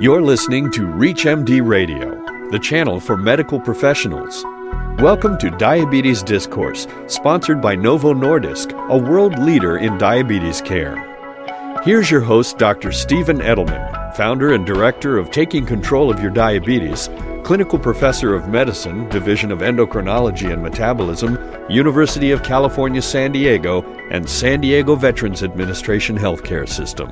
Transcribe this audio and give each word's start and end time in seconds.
You're 0.00 0.22
listening 0.22 0.70
to 0.70 0.82
ReachMD 0.86 1.60
Radio, 1.66 2.24
the 2.52 2.58
channel 2.60 3.00
for 3.00 3.16
medical 3.16 3.58
professionals. 3.58 4.44
Welcome 5.00 5.36
to 5.38 5.50
Diabetes 5.50 6.22
Discourse, 6.22 6.86
sponsored 7.08 7.60
by 7.60 7.74
Novo 7.74 8.14
Nordisk, 8.14 8.72
a 8.90 8.96
world 8.96 9.40
leader 9.40 9.78
in 9.78 9.98
diabetes 9.98 10.60
care. 10.60 11.02
Here's 11.82 12.12
your 12.12 12.20
host, 12.20 12.58
Dr. 12.58 12.92
Stephen 12.92 13.40
Edelman, 13.40 14.14
founder 14.14 14.52
and 14.52 14.64
director 14.64 15.18
of 15.18 15.32
Taking 15.32 15.66
Control 15.66 16.12
of 16.12 16.20
Your 16.20 16.30
Diabetes, 16.30 17.10
clinical 17.42 17.80
professor 17.80 18.36
of 18.36 18.48
medicine, 18.48 19.08
Division 19.08 19.50
of 19.50 19.62
Endocrinology 19.62 20.52
and 20.52 20.62
Metabolism, 20.62 21.36
University 21.68 22.30
of 22.30 22.44
California, 22.44 23.02
San 23.02 23.32
Diego, 23.32 23.82
and 24.12 24.30
San 24.30 24.60
Diego 24.60 24.94
Veterans 24.94 25.42
Administration 25.42 26.16
Healthcare 26.16 26.68
System. 26.68 27.10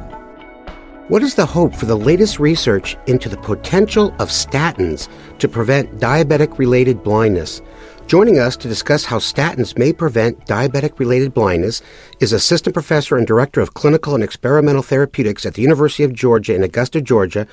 What 1.08 1.22
is 1.22 1.36
the 1.36 1.46
hope 1.46 1.72
for 1.72 1.86
the 1.86 1.94
latest 1.94 2.40
research 2.40 2.96
into 3.06 3.28
the 3.28 3.36
potential 3.36 4.08
of 4.18 4.28
statins 4.28 5.08
to 5.38 5.46
prevent 5.46 6.00
diabetic 6.00 6.58
related 6.58 7.04
blindness? 7.04 7.62
Joining 8.08 8.40
us 8.40 8.56
to 8.56 8.66
discuss 8.66 9.04
how 9.04 9.20
statins 9.20 9.78
may 9.78 9.92
prevent 9.92 10.46
diabetic 10.46 10.98
related 10.98 11.32
blindness 11.32 11.80
is 12.18 12.32
Assistant 12.32 12.74
Professor 12.74 13.16
and 13.16 13.24
Director 13.24 13.60
of 13.60 13.74
Clinical 13.74 14.16
and 14.16 14.24
Experimental 14.24 14.82
Therapeutics 14.82 15.46
at 15.46 15.54
the 15.54 15.62
University 15.62 16.02
of 16.02 16.12
Georgia 16.12 16.56
in 16.56 16.64
Augusta, 16.64 17.00
Georgia, 17.00 17.46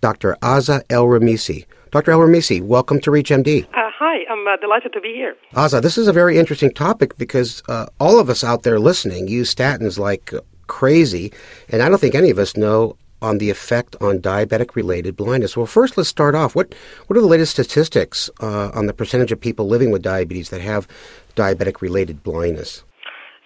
Dr. 0.00 0.36
Azza 0.40 0.84
El-Remessy. 0.88 1.66
Dr. 1.90 2.12
El-Remessy, 2.12 2.62
welcome 2.62 3.00
to 3.00 3.10
ReachMD. 3.10 3.64
Uh, 3.64 3.70
hi, 3.74 4.24
I'm 4.30 4.46
uh, 4.46 4.56
delighted 4.58 4.92
to 4.92 5.00
be 5.00 5.14
here. 5.14 5.34
Azza, 5.54 5.82
this 5.82 5.98
is 5.98 6.06
a 6.06 6.12
very 6.12 6.38
interesting 6.38 6.70
topic 6.70 7.18
because 7.18 7.60
uh, 7.68 7.86
all 7.98 8.20
of 8.20 8.30
us 8.30 8.44
out 8.44 8.62
there 8.62 8.78
listening 8.78 9.26
use 9.26 9.52
statins 9.52 9.98
like 9.98 10.32
crazy, 10.68 11.32
and 11.68 11.82
I 11.82 11.88
don't 11.88 12.00
think 12.00 12.14
any 12.14 12.30
of 12.30 12.38
us 12.38 12.56
know 12.56 12.96
on 13.22 13.38
the 13.38 13.50
effect 13.50 13.96
on 14.00 14.20
diabetic 14.20 14.74
related 14.74 15.16
blindness. 15.16 15.56
Well, 15.56 15.66
first, 15.66 15.96
let's 15.96 16.08
start 16.08 16.34
off. 16.34 16.54
What, 16.54 16.74
what 17.06 17.16
are 17.16 17.20
the 17.20 17.26
latest 17.26 17.52
statistics 17.52 18.30
uh, 18.40 18.70
on 18.70 18.86
the 18.86 18.94
percentage 18.94 19.32
of 19.32 19.40
people 19.40 19.66
living 19.66 19.90
with 19.90 20.02
diabetes 20.02 20.50
that 20.50 20.60
have 20.60 20.88
diabetic 21.36 21.80
related 21.80 22.22
blindness? 22.22 22.84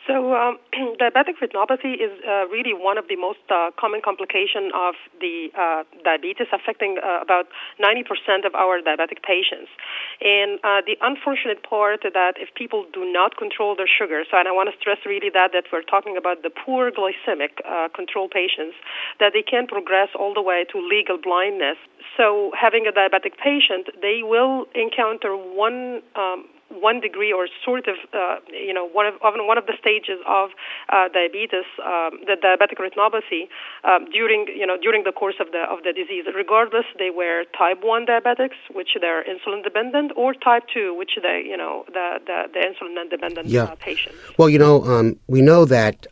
So, 0.06 0.34
um, 0.36 0.58
diabetic 1.00 1.41
retinopathy 1.41 1.94
is 1.97 2.12
uh, 2.28 2.47
really 2.48 2.74
one 2.74 2.98
of 2.98 3.08
the 3.08 3.16
most 3.16 3.41
uh, 3.48 3.70
common 3.80 4.00
complications 4.05 4.72
of 4.74 4.94
the 5.20 5.48
uh, 5.56 5.84
diabetes, 6.05 6.46
affecting 6.52 6.98
uh, 7.00 7.20
about 7.22 7.48
90% 7.80 8.44
of 8.44 8.55
our 8.55 8.80
diabetic 8.80 9.24
patients. 9.24 9.72
And 10.20 10.61
uh, 10.61 10.84
the 10.84 10.96
unfortunate 11.00 11.62
part 11.64 12.05
that 12.05 12.34
if 12.36 12.52
people 12.55 12.84
do 12.92 13.11
not 13.11 13.36
control 13.36 13.77
their 13.77 13.88
sugar, 13.88 14.24
so 14.30 14.36
and 14.36 14.46
I 14.46 14.52
want 14.52 14.69
to 14.69 14.77
stress 14.78 14.98
really 15.06 15.30
that 15.33 15.52
that 15.52 15.64
we're 15.72 15.83
talking 15.83 16.16
about 16.16 16.42
the 16.42 16.50
poor 16.50 16.91
glycemic 16.91 17.64
uh, 17.64 17.89
control 17.89 18.28
patients, 18.28 18.77
that 19.20 19.33
they 19.33 19.42
can 19.42 19.66
progress 19.66 20.08
all 20.18 20.34
the 20.34 20.42
way 20.42 20.64
to 20.72 20.78
legal 20.78 21.16
blindness. 21.16 21.77
So, 22.16 22.52
having 22.52 22.86
a 22.86 22.92
diabetic 22.92 23.41
patient, 23.42 23.89
they 24.02 24.20
will 24.22 24.66
encounter 24.74 25.34
one 25.34 26.02
um, 26.14 26.44
one 26.70 27.00
degree 27.00 27.32
or 27.32 27.48
sort 27.64 27.86
of, 27.88 27.96
uh, 28.12 28.36
you 28.50 28.72
know, 28.72 28.86
one 28.86 29.06
of, 29.06 29.14
one 29.22 29.58
of 29.58 29.66
the 29.66 29.74
stages 29.78 30.18
of 30.26 30.50
uh, 30.88 31.08
diabetes, 31.08 31.64
um, 31.84 32.20
the 32.26 32.36
diabetic 32.40 32.78
retinopathy, 32.78 33.48
um, 33.84 34.06
during, 34.10 34.46
you 34.54 34.66
know, 34.66 34.76
during 34.80 35.04
the 35.04 35.12
course 35.12 35.36
of 35.40 35.52
the 35.52 35.62
of 35.70 35.82
the 35.84 35.92
disease, 35.92 36.24
regardless 36.34 36.84
they 36.98 37.10
were 37.10 37.44
type 37.56 37.78
one 37.82 38.06
diabetics, 38.06 38.58
which 38.72 38.90
they're 39.00 39.24
insulin 39.24 39.62
dependent, 39.62 40.12
or 40.16 40.34
type 40.34 40.64
two, 40.72 40.94
which 40.94 41.12
they, 41.22 41.42
you 41.46 41.56
know, 41.56 41.84
the 41.88 42.20
the, 42.26 42.48
the 42.52 42.60
insulin 42.60 43.10
dependent 43.10 43.46
yeah. 43.48 43.64
uh, 43.64 43.76
patients. 43.76 44.16
Well, 44.38 44.48
you 44.48 44.58
know, 44.58 44.84
um, 44.84 45.18
we 45.26 45.40
know 45.42 45.64
that. 45.64 46.06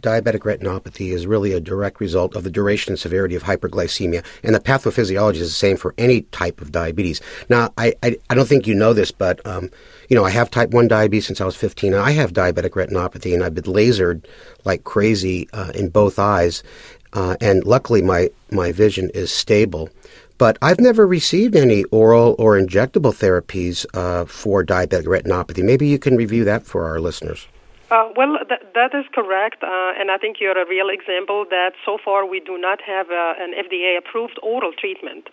Diabetic 0.00 0.40
retinopathy 0.40 1.12
is 1.12 1.26
really 1.26 1.52
a 1.52 1.60
direct 1.60 2.00
result 2.00 2.34
of 2.36 2.44
the 2.44 2.50
duration 2.50 2.92
and 2.92 2.98
severity 2.98 3.34
of 3.34 3.42
hyperglycemia, 3.42 4.24
and 4.42 4.54
the 4.54 4.60
pathophysiology 4.60 5.36
is 5.36 5.48
the 5.48 5.54
same 5.54 5.76
for 5.76 5.94
any 5.98 6.22
type 6.22 6.60
of 6.60 6.72
diabetes. 6.72 7.20
Now, 7.48 7.72
I, 7.76 7.94
I, 8.02 8.16
I 8.30 8.34
don't 8.34 8.48
think 8.48 8.66
you 8.66 8.74
know 8.74 8.92
this, 8.92 9.10
but 9.10 9.44
um, 9.46 9.70
you 10.08 10.16
know, 10.16 10.24
I 10.24 10.30
have 10.30 10.50
type 10.50 10.70
1 10.70 10.88
diabetes 10.88 11.26
since 11.26 11.40
I 11.40 11.44
was 11.44 11.56
15. 11.56 11.94
I 11.94 12.12
have 12.12 12.32
diabetic 12.32 12.70
retinopathy, 12.70 13.34
and 13.34 13.42
I've 13.42 13.54
been 13.54 13.64
lasered 13.64 14.24
like 14.64 14.84
crazy 14.84 15.48
uh, 15.52 15.72
in 15.74 15.88
both 15.90 16.18
eyes, 16.18 16.62
uh, 17.12 17.36
and 17.40 17.64
luckily 17.64 18.02
my, 18.02 18.30
my 18.50 18.72
vision 18.72 19.10
is 19.14 19.32
stable. 19.32 19.90
But 20.38 20.56
I've 20.62 20.78
never 20.78 21.04
received 21.04 21.56
any 21.56 21.82
oral 21.84 22.36
or 22.38 22.58
injectable 22.58 23.12
therapies 23.12 23.84
uh, 23.92 24.24
for 24.24 24.64
diabetic 24.64 25.04
retinopathy. 25.04 25.64
Maybe 25.64 25.88
you 25.88 25.98
can 25.98 26.16
review 26.16 26.44
that 26.44 26.64
for 26.64 26.86
our 26.86 27.00
listeners. 27.00 27.48
Uh, 27.90 28.10
well, 28.16 28.36
th- 28.48 28.60
that 28.78 28.94
is 28.94 29.06
correct, 29.10 29.66
uh, 29.66 29.98
and 29.98 30.06
I 30.10 30.18
think 30.22 30.38
you're 30.38 30.54
a 30.54 30.68
real 30.68 30.88
example 30.88 31.44
that 31.50 31.74
so 31.84 31.98
far 31.98 32.22
we 32.22 32.38
do 32.38 32.54
not 32.56 32.78
have 32.86 33.10
uh, 33.10 33.34
an 33.34 33.50
FDA-approved 33.50 34.38
oral 34.40 34.70
treatment. 34.70 35.26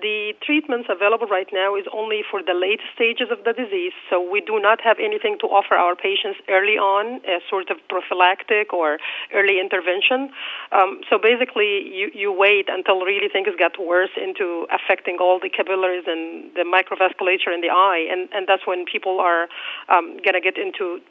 The 0.00 0.38
treatments 0.38 0.86
available 0.86 1.26
right 1.26 1.50
now 1.52 1.74
is 1.74 1.82
only 1.90 2.22
for 2.22 2.46
the 2.46 2.54
late 2.54 2.78
stages 2.94 3.28
of 3.34 3.42
the 3.42 3.52
disease, 3.52 3.92
so 4.08 4.22
we 4.22 4.40
do 4.40 4.62
not 4.62 4.78
have 4.86 5.02
anything 5.02 5.34
to 5.42 5.46
offer 5.50 5.74
our 5.74 5.96
patients 5.98 6.38
early 6.48 6.78
on, 6.78 7.18
as 7.26 7.42
sort 7.50 7.70
of 7.74 7.82
prophylactic 7.90 8.72
or 8.72 8.98
early 9.34 9.58
intervention. 9.58 10.30
Um, 10.70 11.02
so 11.10 11.18
basically, 11.18 11.82
you, 11.90 12.06
you 12.14 12.30
wait 12.30 12.70
until 12.70 13.02
really 13.02 13.28
things 13.28 13.50
get 13.58 13.74
worse 13.82 14.14
into 14.14 14.70
affecting 14.70 15.18
all 15.18 15.40
the 15.42 15.50
capillaries 15.50 16.06
and 16.06 16.54
the 16.54 16.62
microvasculature 16.62 17.50
in 17.50 17.66
the 17.66 17.72
eye, 17.74 18.06
and, 18.06 18.28
and 18.30 18.46
that's 18.46 18.62
when 18.64 18.86
people 18.86 19.18
are 19.18 19.50
um, 19.90 20.22
going 20.22 20.38
to 20.38 20.44
get 20.44 20.54
into 20.54 21.02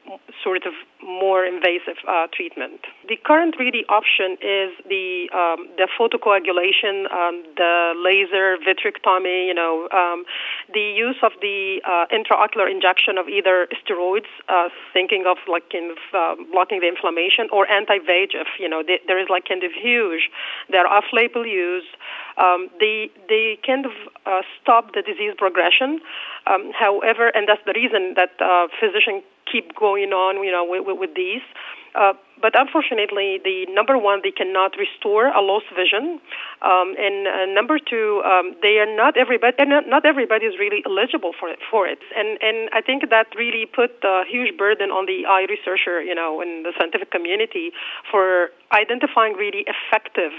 sort 0.41 0.63
of 0.63 0.72
more 1.03 1.44
invasive 1.44 1.81
uh, 2.08 2.28
treatment. 2.34 2.81
The 3.08 3.18
current 3.18 3.56
really 3.59 3.86
option 3.90 4.38
is 4.42 4.72
the 4.88 5.30
um, 5.34 5.68
the 5.78 5.88
photocoagulation, 5.97 7.12
um, 7.12 7.44
the 7.58 7.94
laser 7.97 8.58
vitrectomy. 8.62 9.47
You 9.47 9.53
know, 9.53 9.88
um, 9.91 10.25
the 10.74 10.81
use 10.81 11.18
of 11.24 11.31
the 11.41 11.81
uh, 11.86 12.06
intraocular 12.14 12.70
injection 12.70 13.18
of 13.18 13.28
either 13.28 13.68
steroids, 13.80 14.30
uh, 14.50 14.70
thinking 14.94 15.25
of 15.28 15.38
like 15.47 15.70
kind 15.70 15.91
of 15.91 16.00
uh, 16.14 16.36
blocking 16.52 16.80
the 16.80 16.88
inflammation, 16.88 17.47
or 17.52 17.70
anti-VEGF. 17.70 18.59
You 18.59 18.70
know, 18.70 18.84
they, 18.86 19.00
there 19.08 19.20
is 19.20 19.28
like 19.30 19.47
kind 19.47 19.64
of 19.64 19.72
huge. 19.72 20.30
They're 20.70 20.88
off-label 20.88 21.46
use. 21.46 21.88
Um, 22.38 22.70
they 22.80 23.09
they 23.28 23.59
kind 23.66 23.86
of 23.86 23.91
uh, 24.25 24.41
stop 24.62 24.94
the 24.94 25.02
disease 25.02 25.34
progression. 25.38 26.00
Um, 26.47 26.72
however, 26.74 27.28
and 27.30 27.47
that's 27.47 27.62
the 27.66 27.74
reason 27.74 28.16
that 28.16 28.31
uh, 28.41 28.68
physicians 28.80 29.24
keep 29.50 29.75
going 29.75 30.12
on, 30.12 30.44
you 30.44 30.52
know, 30.52 30.66
with, 30.68 30.97
with 31.00 31.16
these. 31.16 31.41
Uh, 31.94 32.13
but 32.41 32.57
unfortunately, 32.57 33.40
the 33.44 33.68
number 33.69 33.97
one, 33.97 34.22
they 34.24 34.31
cannot 34.31 34.74
restore 34.78 35.28
a 35.28 35.41
lost 35.41 35.66
vision, 35.75 36.19
um, 36.63 36.96
and 36.97 37.28
uh, 37.28 37.46
number 37.53 37.78
two, 37.78 38.24
um, 38.25 38.56
they 38.63 38.79
are 38.79 38.90
not 38.90 39.16
everybody. 39.16 39.53
Not, 39.66 39.88
not 39.88 40.06
everybody 40.06 40.46
is 40.46 40.57
really 40.57 40.81
eligible 40.85 41.34
for 41.38 41.50
it. 41.50 41.59
For 41.69 41.85
it, 41.85 42.00
and 42.16 42.41
and 42.41 42.69
I 42.74 42.81
think 42.81 43.09
that 43.09 43.28
really 43.35 43.68
put 43.68 43.91
a 44.03 44.24
huge 44.28 44.57
burden 44.57 44.90
on 44.90 45.06
the 45.06 45.28
eye 45.28 45.46
researcher, 45.47 46.02
you 46.02 46.16
know, 46.16 46.41
in 46.41 46.63
the 46.63 46.73
scientific 46.79 47.12
community 47.12 47.72
for 48.09 48.50
identifying 48.73 49.34
really 49.34 49.66
effective 49.68 50.31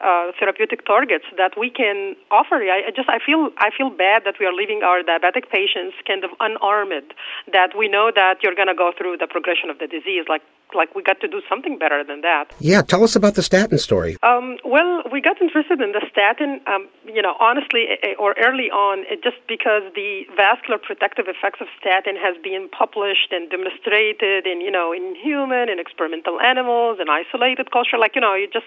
uh, 0.00 0.32
therapeutic 0.38 0.86
targets 0.86 1.24
that 1.36 1.52
we 1.58 1.70
can 1.70 2.16
offer. 2.30 2.56
I, 2.56 2.88
I 2.88 2.90
just 2.94 3.08
I 3.08 3.18
feel 3.24 3.50
I 3.58 3.70
feel 3.76 3.90
bad 3.90 4.22
that 4.24 4.36
we 4.40 4.46
are 4.46 4.52
leaving 4.52 4.82
our 4.82 5.02
diabetic 5.02 5.50
patients 5.50 5.96
kind 6.06 6.24
of 6.24 6.30
unarmed. 6.40 7.12
That 7.52 7.76
we 7.76 7.88
know 7.88 8.10
that 8.14 8.42
you're 8.42 8.54
going 8.54 8.68
to 8.68 8.74
go 8.74 8.92
through 8.96 9.18
the 9.18 9.26
progression 9.26 9.70
of 9.70 9.78
the 9.78 9.86
disease. 9.86 10.24
Like 10.28 10.42
like 10.74 10.94
we 10.94 11.02
got 11.02 11.20
to 11.20 11.28
do 11.28 11.42
something 11.48 11.78
better 11.78 12.04
than 12.04 12.20
that. 12.22 12.52
Yeah, 12.58 12.82
tell 12.82 13.02
us 13.04 13.16
about 13.16 13.34
the 13.34 13.42
statin 13.42 13.78
story. 13.78 14.16
Um, 14.22 14.58
well, 14.64 15.02
we 15.12 15.20
got 15.20 15.40
interested 15.40 15.80
in 15.80 15.92
the 15.92 16.04
statin, 16.10 16.60
um, 16.66 16.88
you 17.06 17.22
know, 17.22 17.34
honestly, 17.40 17.86
or 18.18 18.34
early 18.38 18.70
on, 18.70 19.04
just 19.22 19.36
because 19.48 19.82
the 19.94 20.24
vascular 20.36 20.78
protective 20.78 21.26
effects 21.28 21.60
of 21.60 21.68
statin 21.78 22.16
has 22.16 22.36
been 22.42 22.68
published 22.68 23.32
and 23.32 23.50
demonstrated 23.50 24.46
in, 24.46 24.60
you 24.60 24.70
know, 24.70 24.92
in 24.92 25.14
human 25.16 25.68
and 25.68 25.80
experimental 25.80 26.40
animals 26.40 26.98
and 27.00 27.08
isolated 27.10 27.70
culture. 27.70 27.98
Like, 27.98 28.14
you 28.14 28.20
know, 28.20 28.34
you 28.34 28.48
just 28.52 28.66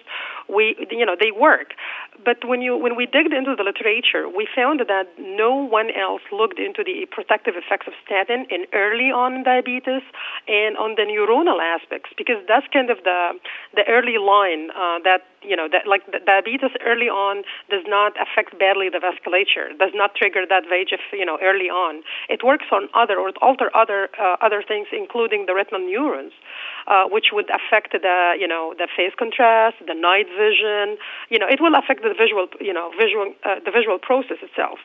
we, 0.50 0.76
you 0.92 1.06
know, 1.06 1.16
they 1.20 1.32
work. 1.32 1.74
But 2.24 2.46
when 2.48 2.62
you 2.62 2.78
when 2.78 2.96
we 2.96 3.06
digged 3.06 3.34
into 3.34 3.56
the 3.56 3.64
literature, 3.64 4.30
we 4.30 4.48
found 4.56 4.82
that 4.82 5.08
no 5.20 5.56
one 5.56 5.90
else 5.92 6.22
looked 6.32 6.60
into 6.60 6.84
the 6.84 7.08
protective 7.12 7.56
effects 7.56 7.88
of 7.88 7.94
statin 8.06 8.46
in 8.50 8.66
early 8.74 9.12
on 9.12 9.44
diabetes 9.44 10.04
and 10.48 10.78
on 10.78 10.96
the 10.96 11.04
neuronal 11.04 11.60
aspects 11.94 12.12
because 12.18 12.38
that's 12.48 12.66
kind 12.72 12.90
of 12.90 12.98
the 13.04 13.32
the 13.76 13.84
early 13.88 14.18
line 14.18 14.70
uh, 14.72 15.00
that 15.04 15.22
you 15.42 15.56
know 15.56 15.68
that 15.72 15.88
like 15.88 16.02
diabetes 16.26 16.72
early 16.86 17.10
on 17.10 17.44
does 17.70 17.84
not 17.88 18.14
affect 18.22 18.58
badly 18.60 18.90
the 18.90 19.00
vasculature, 19.00 19.78
does 19.78 19.92
not 19.94 20.16
trigger 20.16 20.46
that 20.48 20.64
VEGF 20.64 21.02
you 21.12 21.26
know 21.26 21.38
early 21.42 21.70
on. 21.70 22.04
It 22.30 22.44
works 22.44 22.66
on 22.72 22.90
other 22.94 23.18
or 23.18 23.32
alter 23.42 23.70
other 23.76 24.10
uh, 24.20 24.38
other 24.42 24.64
things, 24.66 24.88
including 24.92 25.46
the 25.46 25.54
retinal 25.54 25.82
neurons, 25.82 26.34
uh, 26.88 27.06
which 27.06 27.28
would 27.32 27.50
affect 27.50 27.92
the 27.94 28.34
you 28.40 28.48
know 28.48 28.74
the 28.78 28.88
phase 28.96 29.14
contrast, 29.18 29.78
the 29.86 29.96
night 29.96 30.28
vision. 30.38 30.98
You 31.30 31.40
know, 31.40 31.48
it 31.48 31.60
will 31.62 31.76
affect 31.76 32.02
the 32.04 32.14
visual 32.18 32.48
you 32.60 32.74
know 32.74 32.92
visual 32.98 33.34
uh, 33.44 33.60
the 33.64 33.72
visual 33.72 34.00
process 34.00 34.38
itself. 34.42 34.80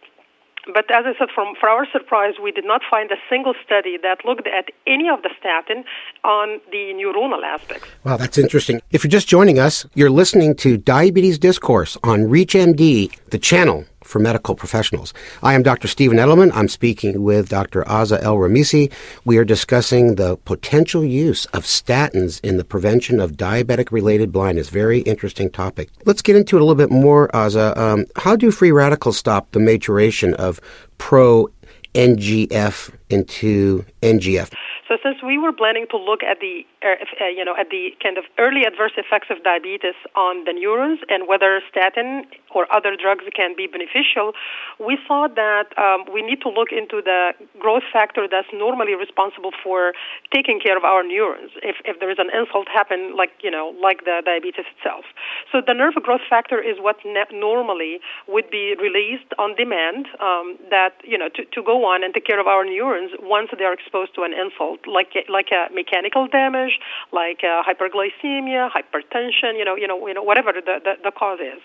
But 0.67 0.91
as 0.91 1.05
I 1.07 1.13
said, 1.19 1.29
from, 1.35 1.55
for 1.59 1.69
our 1.69 1.87
surprise, 1.91 2.35
we 2.43 2.53
did 2.53 2.65
not 2.65 2.83
find 2.91 3.11
a 3.11 3.17
single 3.31 3.55
study 3.65 3.97
that 4.03 4.25
looked 4.25 4.47
at 4.47 4.67
any 4.87 5.09
of 5.09 5.23
the 5.23 5.31
statin 5.39 5.85
on 6.25 6.61
the 6.71 6.93
neuronal 6.95 7.43
aspects. 7.43 7.89
Wow, 8.05 8.17
that's 8.17 8.39
interesting. 8.39 8.81
If 8.91 9.05
you're 9.05 9.11
just 9.11 9.29
joining 9.29 9.59
us, 9.59 9.87
you're 9.95 10.11
listening 10.11 10.55
to 10.57 10.77
Diabetes 10.77 11.39
Discourse 11.39 11.97
on 12.03 12.25
ReachMD, 12.25 13.19
the 13.31 13.39
channel 13.39 13.85
for 14.09 14.19
medical 14.19 14.55
professionals. 14.55 15.13
I 15.43 15.55
am 15.55 15.63
Dr. 15.63 15.87
Stephen 15.87 16.19
Edelman. 16.19 16.51
I'm 16.55 16.69
speaking 16.69 17.23
with 17.23 17.49
Dr. 17.49 17.85
Azza 17.85 18.21
El 18.23 18.37
Remessy. 18.37 18.91
We 19.25 19.37
are 19.37 19.45
discussing 19.45 20.15
the 20.15 20.37
potential 20.39 21.05
use 21.05 21.45
of 21.47 21.65
statins 21.65 22.41
in 22.43 22.57
the 22.57 22.65
prevention 22.65 23.21
of 23.21 23.33
diabetic 23.33 23.93
related 23.93 24.33
blindness. 24.33 24.71
Very 24.71 25.01
interesting 25.01 25.51
topic. 25.51 25.91
Let's 26.07 26.23
get 26.23 26.37
into 26.37 26.57
it 26.57 26.63
a 26.63 26.65
little 26.65 26.75
bit 26.75 26.91
more, 26.91 27.29
Azza. 27.29 27.77
Um, 27.77 28.07
how 28.17 28.35
do 28.35 28.51
free 28.51 28.73
radicals 28.73 29.19
stop 29.19 29.51
the 29.53 29.61
maturation 29.61 30.35
of 30.35 30.61
pro 30.97 31.49
NGF 31.95 32.91
into 33.11 33.85
NGF? 34.03 34.53
So 34.89 34.97
since 35.05 35.21
we 35.23 35.37
were 35.37 35.53
planning 35.53 35.85
to 35.91 35.99
look 36.01 36.25
at 36.25 36.41
the, 36.41 36.65
uh, 36.81 36.97
uh, 37.21 37.29
you 37.29 37.45
know, 37.45 37.55
at 37.55 37.69
the 37.69 37.93
kind 38.03 38.17
of 38.17 38.25
early 38.39 38.65
adverse 38.65 38.97
effects 38.97 39.29
of 39.29 39.45
diabetes 39.45 39.93
on 40.17 40.45
the 40.49 40.55
neurons 40.57 41.01
and 41.11 41.29
whether 41.29 41.61
statin 41.69 42.25
or 42.57 42.65
other 42.73 42.97
drugs 42.97 43.25
can 43.37 43.53
be 43.55 43.67
beneficial, 43.69 44.33
we 44.81 44.97
thought 45.07 45.37
that 45.37 45.77
um, 45.77 46.09
we 46.09 46.23
need 46.23 46.41
to 46.41 46.49
look 46.49 46.73
into 46.73 47.05
the 47.05 47.37
growth 47.61 47.85
factor 47.93 48.25
that's 48.25 48.49
normally 48.55 48.95
responsible 48.95 49.53
for 49.63 49.93
taking 50.33 50.59
care 50.59 50.77
of 50.77 50.85
our 50.85 51.05
neurons 51.05 51.53
if, 51.63 51.77
if 51.85 52.01
there 52.01 52.11
is 52.11 52.17
an 52.19 52.33
insult 52.33 52.67
happen 52.73 53.15
like, 53.15 53.37
you 53.45 53.51
know, 53.51 53.77
like 53.77 54.09
the 54.09 54.23
diabetes 54.25 54.65
itself. 54.73 55.05
So 55.53 55.61
the 55.61 55.75
nerve 55.75 56.01
growth 56.01 56.25
factor 56.25 56.57
is 56.65 56.81
what 56.81 56.97
ne- 57.05 57.29
normally 57.37 58.01
would 58.27 58.49
be 58.49 58.75
released 58.81 59.37
on 59.39 59.55
demand 59.55 60.09
um, 60.17 60.57
that, 60.71 60.97
you 61.05 61.19
know, 61.19 61.29
to, 61.37 61.45
to 61.45 61.61
go 61.63 61.85
on 61.85 62.03
and 62.03 62.15
take 62.15 62.25
care 62.25 62.41
of 62.41 62.47
our 62.47 62.65
neurons 62.65 63.13
once 63.21 63.51
they 63.53 63.65
are 63.65 63.75
exposed 63.75 64.15
to 64.15 64.23
an 64.23 64.33
insult 64.33 64.78
like 64.87 65.15
like 65.29 65.49
a 65.53 65.73
mechanical 65.73 66.27
damage, 66.27 66.79
like 67.13 67.41
hyperglycemia, 67.43 68.71
hypertension, 68.71 69.59
you 69.59 69.65
know, 69.65 69.77
you 69.77 69.87
know, 69.87 70.07
you 70.07 70.15
know, 70.15 70.23
whatever 70.23 70.53
the, 70.53 70.81
the, 70.83 70.95
the 71.03 71.11
cause 71.11 71.41
is. 71.41 71.61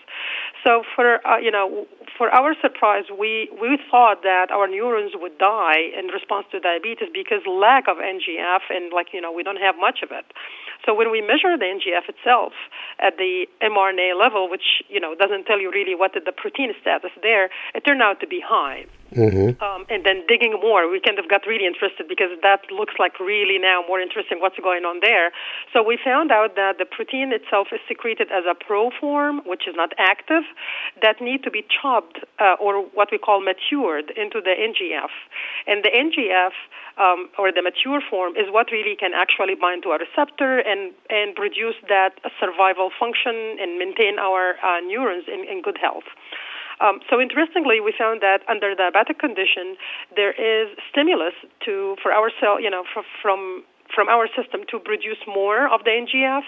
So 0.64 0.82
for 0.94 1.26
uh, 1.26 1.38
you 1.38 1.50
know, 1.50 1.86
for 2.16 2.30
our 2.30 2.54
surprise, 2.60 3.04
we 3.10 3.50
we 3.60 3.78
thought 3.90 4.22
that 4.22 4.50
our 4.50 4.66
neurons 4.68 5.12
would 5.14 5.38
die 5.38 5.92
in 5.96 6.06
response 6.06 6.46
to 6.52 6.60
diabetes 6.60 7.08
because 7.12 7.42
lack 7.46 7.88
of 7.88 7.98
NGF 7.98 8.60
and 8.70 8.92
like 8.92 9.08
you 9.12 9.20
know 9.20 9.32
we 9.32 9.42
don't 9.42 9.60
have 9.60 9.76
much 9.78 10.00
of 10.02 10.10
it. 10.10 10.24
So 10.86 10.94
when 10.94 11.10
we 11.10 11.20
measure 11.20 11.56
the 11.56 11.64
NGF 11.64 12.08
itself 12.08 12.52
at 12.98 13.16
the 13.16 13.46
mRNA 13.62 14.18
level, 14.18 14.50
which 14.50 14.82
you 14.88 15.00
know 15.00 15.14
doesn't 15.14 15.44
tell 15.44 15.60
you 15.60 15.70
really 15.70 15.94
what 15.94 16.12
the 16.14 16.32
protein 16.32 16.72
status 16.80 17.10
there, 17.22 17.50
it 17.74 17.84
turned 17.84 18.02
out 18.02 18.20
to 18.20 18.26
be 18.26 18.40
high. 18.44 18.86
Mm-hmm. 19.14 19.62
Um, 19.62 19.86
and 19.88 20.04
then 20.04 20.26
digging 20.26 20.58
more, 20.60 20.90
we 20.90 21.00
kind 21.00 21.18
of 21.18 21.28
got 21.28 21.46
really 21.46 21.66
interested 21.66 22.08
because 22.08 22.34
that 22.42 22.66
looks 22.70 22.94
like 22.98 23.20
really 23.20 23.58
now 23.58 23.82
more 23.86 24.00
interesting 24.00 24.40
what's 24.40 24.58
going 24.58 24.84
on 24.84 24.98
there. 25.00 25.30
So 25.72 25.82
we 25.82 25.98
found 26.02 26.32
out 26.32 26.56
that 26.56 26.78
the 26.78 26.84
protein 26.84 27.32
itself 27.32 27.68
is 27.70 27.78
secreted 27.86 28.32
as 28.32 28.42
a 28.42 28.54
pro 28.54 28.90
form, 28.90 29.40
which 29.46 29.68
is 29.68 29.74
not 29.76 29.92
active, 29.98 30.42
that 31.00 31.20
need 31.20 31.44
to 31.44 31.50
be 31.50 31.64
chopped 31.64 32.18
uh, 32.40 32.56
or 32.60 32.82
what 32.94 33.08
we 33.12 33.18
call 33.18 33.40
matured 33.40 34.10
into 34.16 34.40
the 34.42 34.54
NGF. 34.58 35.14
And 35.66 35.84
the 35.84 35.94
NGF 35.94 36.54
um, 36.98 37.28
or 37.38 37.52
the 37.52 37.62
mature 37.62 38.02
form 38.08 38.34
is 38.36 38.50
what 38.50 38.70
really 38.70 38.96
can 38.96 39.12
actually 39.14 39.54
bind 39.54 39.82
to 39.82 39.90
a 39.90 39.98
receptor 39.98 40.58
and 40.58 40.92
and 41.10 41.34
produce 41.34 41.74
that 41.88 42.18
survival 42.38 42.90
function 42.98 43.58
and 43.60 43.78
maintain 43.78 44.18
our 44.18 44.54
uh, 44.62 44.80
neurons 44.80 45.24
in, 45.26 45.44
in 45.44 45.62
good 45.62 45.78
health. 45.78 46.06
Um, 46.80 47.00
so 47.08 47.20
interestingly, 47.20 47.80
we 47.80 47.94
found 47.96 48.20
that 48.22 48.40
under 48.48 48.74
diabetic 48.74 49.18
condition, 49.18 49.76
there 50.16 50.32
is 50.32 50.76
stimulus 50.90 51.34
to 51.64 51.96
for 52.02 52.12
our 52.12 52.30
cell, 52.40 52.60
you 52.60 52.70
know, 52.70 52.84
for, 52.92 53.02
from 53.22 53.64
from 53.94 54.08
our 54.08 54.26
system 54.34 54.62
to 54.70 54.78
produce 54.78 55.18
more 55.26 55.72
of 55.72 55.84
the 55.84 55.90
NGF 55.90 56.42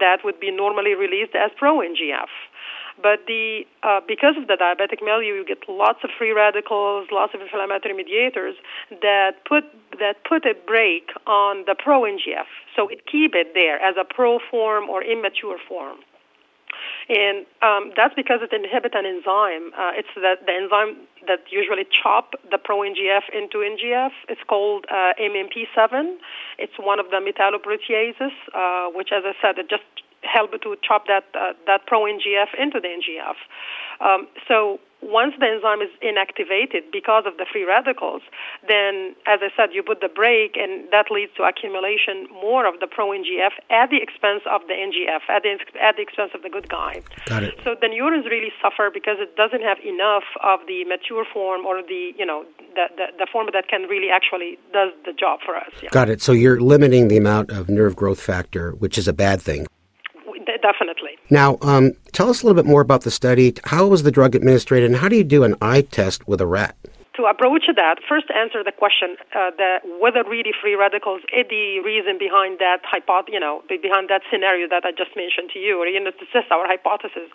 that 0.00 0.24
would 0.24 0.40
be 0.40 0.50
normally 0.50 0.94
released 0.94 1.34
as 1.34 1.50
pro 1.56 1.78
NGF. 1.78 2.32
But 3.00 3.26
the 3.26 3.62
uh, 3.82 4.00
because 4.06 4.36
of 4.36 4.46
the 4.48 4.56
diabetic 4.60 5.00
milieu, 5.02 5.34
you 5.34 5.44
get 5.46 5.58
lots 5.68 6.00
of 6.04 6.10
free 6.18 6.32
radicals, 6.32 7.08
lots 7.10 7.32
of 7.34 7.40
inflammatory 7.40 7.94
mediators 7.94 8.56
that 8.90 9.44
put 9.48 9.64
that 9.98 10.24
put 10.28 10.44
a 10.44 10.54
brake 10.66 11.10
on 11.26 11.64
the 11.66 11.74
pro 11.78 12.02
NGF. 12.02 12.50
So 12.76 12.88
it 12.88 13.06
keep 13.06 13.34
it 13.34 13.54
there 13.54 13.80
as 13.80 13.94
a 13.98 14.04
pro 14.04 14.38
form 14.50 14.90
or 14.90 15.02
immature 15.02 15.58
form 15.68 15.98
and 17.10 17.42
um, 17.58 17.90
that's 17.98 18.14
because 18.14 18.38
it 18.38 18.54
inhibits 18.54 18.94
an 18.94 19.02
enzyme. 19.02 19.74
Uh, 19.74 19.98
it's 19.98 20.14
the, 20.14 20.38
the 20.46 20.54
enzyme 20.54 20.94
that 21.26 21.42
usually 21.50 21.82
chop 21.90 22.38
the 22.48 22.56
pro-NGF 22.56 23.26
into 23.34 23.66
NGF. 23.66 24.14
It's 24.28 24.40
called 24.46 24.86
uh, 24.86 25.18
MMP7. 25.18 26.22
It's 26.58 26.78
one 26.78 27.00
of 27.00 27.10
the 27.10 27.18
metalloproteases, 27.18 28.30
uh, 28.54 28.94
which, 28.94 29.10
as 29.10 29.24
I 29.26 29.34
said, 29.42 29.58
it 29.58 29.68
just 29.68 29.82
help 30.22 30.52
to 30.52 30.76
chop 30.82 31.06
that 31.06 31.24
uh, 31.34 31.52
that 31.66 31.86
pro-NGF 31.86 32.54
into 32.58 32.80
the 32.80 32.88
NGF. 32.88 33.36
Um, 34.00 34.28
so 34.48 34.80
once 35.02 35.32
the 35.40 35.48
enzyme 35.48 35.80
is 35.80 35.88
inactivated 36.04 36.92
because 36.92 37.24
of 37.26 37.36
the 37.38 37.46
free 37.50 37.64
radicals, 37.64 38.20
then, 38.68 39.16
as 39.26 39.40
I 39.40 39.48
said, 39.56 39.72
you 39.72 39.82
put 39.82 40.00
the 40.00 40.12
brake, 40.12 40.56
and 40.60 40.84
that 40.92 41.10
leads 41.10 41.32
to 41.36 41.44
accumulation 41.44 42.28
more 42.32 42.68
of 42.68 42.80
the 42.80 42.86
pro-NGF 42.86 43.56
at 43.70 43.88
the 43.88 43.96
expense 43.96 44.44
of 44.44 44.60
the 44.68 44.76
NGF, 44.76 45.24
at 45.28 45.42
the, 45.42 45.56
at 45.80 45.96
the 45.96 46.02
expense 46.02 46.32
of 46.34 46.42
the 46.42 46.50
good 46.50 46.68
guy. 46.68 47.00
Got 47.24 47.44
it. 47.44 47.54
So 47.64 47.74
the 47.80 47.88
neurons 47.88 48.26
really 48.26 48.52
suffer 48.60 48.90
because 48.92 49.16
it 49.18 49.36
doesn't 49.36 49.62
have 49.62 49.78
enough 49.84 50.24
of 50.44 50.60
the 50.68 50.84
mature 50.84 51.24
form 51.24 51.64
or 51.64 51.80
the, 51.82 52.12
you 52.16 52.26
know, 52.26 52.44
the, 52.74 52.92
the, 52.96 53.06
the 53.24 53.26
form 53.32 53.48
that 53.52 53.68
can 53.68 53.88
really 53.88 54.10
actually 54.12 54.58
does 54.72 54.92
the 55.06 55.12
job 55.12 55.40
for 55.44 55.56
us. 55.56 55.72
Yeah. 55.82 55.88
Got 55.90 56.10
it. 56.10 56.20
So 56.20 56.32
you're 56.32 56.60
limiting 56.60 57.08
the 57.08 57.16
amount 57.16 57.50
of 57.50 57.68
nerve 57.68 57.96
growth 57.96 58.20
factor, 58.20 58.72
which 58.72 58.98
is 58.98 59.08
a 59.08 59.14
bad 59.14 59.40
thing 59.40 59.66
definitely. 60.62 61.10
Now, 61.30 61.58
um, 61.62 61.92
tell 62.12 62.28
us 62.28 62.42
a 62.42 62.46
little 62.46 62.60
bit 62.60 62.68
more 62.68 62.80
about 62.80 63.02
the 63.02 63.10
study. 63.10 63.54
How 63.64 63.86
was 63.86 64.02
the 64.02 64.10
drug 64.10 64.34
administered, 64.34 64.82
and 64.82 64.96
how 64.96 65.08
do 65.08 65.16
you 65.16 65.24
do 65.24 65.44
an 65.44 65.56
eye 65.60 65.82
test 65.82 66.26
with 66.26 66.40
a 66.40 66.46
rat? 66.46 66.76
To 67.20 67.28
approach 67.28 67.68
that, 67.68 68.00
first 68.08 68.32
answer 68.32 68.64
the 68.64 68.72
question 68.72 69.20
uh, 69.36 69.52
that 69.60 69.84
whether 70.00 70.24
really 70.24 70.56
free 70.56 70.74
radicals 70.74 71.20
is 71.36 71.44
the 71.52 71.80
reason 71.84 72.16
behind 72.16 72.56
that 72.58 72.80
hypothesis, 72.88 73.36
you 73.36 73.40
know, 73.40 73.60
behind 73.68 74.08
that 74.08 74.22
scenario 74.32 74.64
that 74.68 74.88
I 74.88 74.92
just 74.96 75.12
mentioned 75.12 75.52
to 75.52 75.58
you, 75.60 75.76
or 75.76 75.84
you 75.86 76.00
know, 76.00 76.10
to 76.10 76.26
test 76.32 76.48
our 76.48 76.64
hypothesis. 76.64 77.28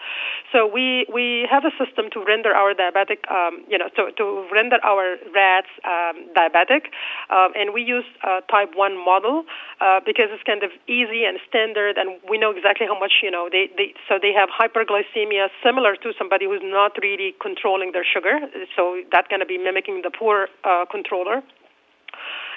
So 0.50 0.66
we 0.66 1.06
we 1.14 1.46
have 1.46 1.64
a 1.70 1.74
system 1.78 2.10
to 2.18 2.20
render 2.26 2.50
our 2.50 2.74
diabetic, 2.74 3.30
um, 3.30 3.62
you 3.70 3.78
know, 3.78 3.90
to, 3.94 4.10
to 4.18 4.50
render 4.50 4.82
our 4.82 5.22
rats 5.30 5.70
um, 5.86 6.26
diabetic, 6.34 6.90
um, 7.30 7.54
and 7.54 7.74
we 7.74 7.86
use 7.86 8.08
a 8.26 8.42
type 8.50 8.74
one 8.74 8.98
model 8.98 9.46
uh, 9.82 10.02
because 10.02 10.34
it's 10.34 10.44
kind 10.44 10.64
of 10.66 10.72
easy 10.90 11.30
and 11.30 11.38
standard, 11.46 12.02
and 12.02 12.18
we 12.26 12.42
know 12.42 12.50
exactly 12.50 12.88
how 12.90 12.98
much 12.98 13.22
you 13.22 13.30
know 13.30 13.50
they, 13.54 13.70
they 13.78 13.94
so 14.10 14.18
they 14.18 14.34
have 14.34 14.50
hyperglycemia 14.50 15.54
similar 15.62 15.94
to 16.02 16.10
somebody 16.18 16.46
who's 16.50 16.66
not 16.66 16.98
really 17.02 17.36
controlling 17.38 17.92
their 17.92 18.06
sugar, 18.06 18.42
so 18.74 18.98
that's 19.12 19.28
going 19.28 19.44
to 19.44 19.46
be 19.46 19.62
mimicking 19.76 20.02
the 20.04 20.12
poor 20.12 20.48
uh, 20.64 20.86
controller. 20.90 21.44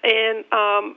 And 0.05 0.45
um, 0.53 0.97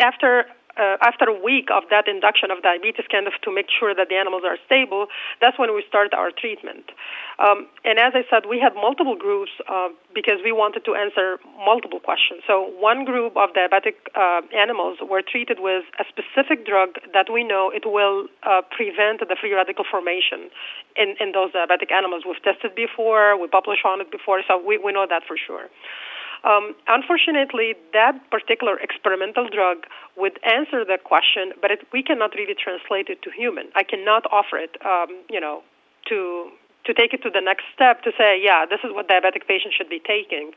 after 0.00 0.46
uh, 0.76 0.96
after 1.02 1.24
a 1.24 1.36
week 1.36 1.68
of 1.72 1.84
that 1.90 2.08
induction 2.08 2.50
of 2.50 2.62
diabetes, 2.62 3.06
kind 3.10 3.26
of 3.26 3.34
to 3.42 3.52
make 3.52 3.66
sure 3.68 3.94
that 3.94 4.08
the 4.08 4.16
animals 4.16 4.42
are 4.44 4.56
stable, 4.66 5.06
that's 5.40 5.58
when 5.58 5.74
we 5.74 5.84
start 5.88 6.14
our 6.14 6.30
treatment. 6.30 6.90
Um, 7.38 7.66
and 7.84 7.98
as 7.98 8.12
I 8.14 8.24
said, 8.30 8.46
we 8.48 8.60
had 8.60 8.74
multiple 8.74 9.16
groups 9.16 9.50
uh, 9.68 9.88
because 10.14 10.38
we 10.44 10.52
wanted 10.52 10.84
to 10.84 10.94
answer 10.94 11.38
multiple 11.64 12.00
questions. 12.00 12.42
So 12.46 12.70
one 12.78 13.04
group 13.04 13.36
of 13.36 13.50
diabetic 13.52 13.96
uh, 14.14 14.42
animals 14.54 14.98
were 15.02 15.22
treated 15.22 15.58
with 15.60 15.84
a 15.98 16.04
specific 16.08 16.66
drug 16.66 17.00
that 17.12 17.32
we 17.32 17.44
know 17.44 17.70
it 17.74 17.84
will 17.84 18.28
uh, 18.42 18.62
prevent 18.70 19.20
the 19.20 19.36
free 19.40 19.52
radical 19.52 19.84
formation 19.88 20.50
in, 20.96 21.16
in 21.20 21.32
those 21.32 21.52
diabetic 21.52 21.90
animals. 21.90 22.24
We've 22.26 22.42
tested 22.42 22.74
before, 22.74 23.40
we 23.40 23.48
published 23.48 23.84
on 23.84 24.00
it 24.00 24.10
before, 24.10 24.42
so 24.46 24.60
we, 24.60 24.78
we 24.78 24.92
know 24.92 25.06
that 25.08 25.22
for 25.26 25.36
sure. 25.36 25.68
Um, 26.44 26.74
unfortunately, 26.88 27.74
that 27.92 28.18
particular 28.30 28.78
experimental 28.78 29.48
drug 29.48 29.86
would 30.16 30.38
answer 30.42 30.84
the 30.84 30.98
question, 31.02 31.52
but 31.60 31.70
it, 31.70 31.86
we 31.92 32.02
cannot 32.02 32.34
really 32.34 32.54
translate 32.54 33.08
it 33.08 33.22
to 33.22 33.30
human. 33.30 33.70
I 33.76 33.84
cannot 33.84 34.26
offer 34.32 34.58
it, 34.58 34.76
um, 34.84 35.22
you 35.30 35.40
know, 35.40 35.62
to 36.08 36.50
to 36.84 36.92
take 36.92 37.14
it 37.14 37.22
to 37.22 37.30
the 37.30 37.40
next 37.40 37.62
step 37.72 38.02
to 38.02 38.10
say, 38.18 38.40
yeah, 38.42 38.66
this 38.66 38.80
is 38.82 38.90
what 38.92 39.06
diabetic 39.06 39.46
patients 39.46 39.76
should 39.76 39.88
be 39.88 40.00
taking. 40.00 40.50